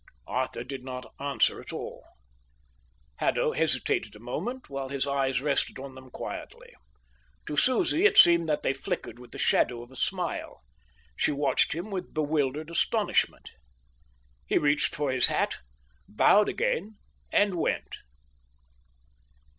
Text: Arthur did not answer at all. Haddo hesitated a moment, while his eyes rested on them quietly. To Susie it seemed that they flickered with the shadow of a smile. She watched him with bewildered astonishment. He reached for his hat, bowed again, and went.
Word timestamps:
Arthur 0.25 0.63
did 0.63 0.83
not 0.83 1.13
answer 1.19 1.61
at 1.61 1.71
all. 1.71 2.03
Haddo 3.17 3.51
hesitated 3.51 4.15
a 4.15 4.19
moment, 4.19 4.67
while 4.67 4.89
his 4.89 5.05
eyes 5.05 5.41
rested 5.43 5.77
on 5.77 5.93
them 5.93 6.09
quietly. 6.09 6.73
To 7.45 7.55
Susie 7.55 8.05
it 8.07 8.17
seemed 8.17 8.49
that 8.49 8.63
they 8.63 8.73
flickered 8.73 9.19
with 9.19 9.29
the 9.29 9.37
shadow 9.37 9.83
of 9.83 9.91
a 9.91 9.95
smile. 9.95 10.63
She 11.15 11.31
watched 11.31 11.75
him 11.75 11.91
with 11.91 12.15
bewildered 12.15 12.71
astonishment. 12.71 13.51
He 14.47 14.57
reached 14.57 14.95
for 14.95 15.11
his 15.11 15.27
hat, 15.27 15.59
bowed 16.07 16.49
again, 16.49 16.95
and 17.31 17.53
went. 17.53 17.97